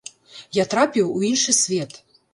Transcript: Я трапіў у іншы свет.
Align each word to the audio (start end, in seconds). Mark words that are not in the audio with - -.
Я 0.61 0.65
трапіў 0.71 1.11
у 1.19 1.21
іншы 1.29 1.55
свет. 1.63 1.91